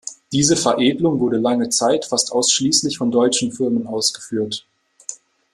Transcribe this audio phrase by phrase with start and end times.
[0.31, 4.65] Diese Veredlung wurde lange Zeit fast ausschließlich von deutschen Firmen ausgeführt.